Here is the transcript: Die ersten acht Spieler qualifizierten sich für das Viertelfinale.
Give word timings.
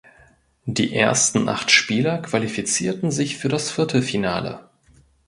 Die 0.65 0.95
ersten 0.95 1.47
acht 1.47 1.69
Spieler 1.69 2.17
qualifizierten 2.17 3.11
sich 3.11 3.37
für 3.37 3.49
das 3.49 3.69
Viertelfinale. 3.69 4.67